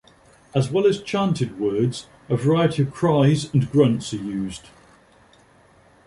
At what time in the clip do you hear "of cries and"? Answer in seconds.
2.81-3.71